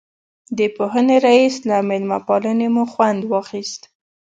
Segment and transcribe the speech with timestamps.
[0.57, 3.81] د پوهنې رئیس له مېلمه پالنې مو خوند واخیست.